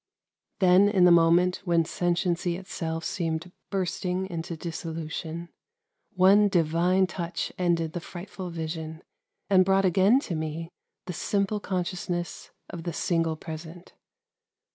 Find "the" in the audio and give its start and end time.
1.05-1.11, 7.93-7.99, 11.05-11.13, 12.81-12.93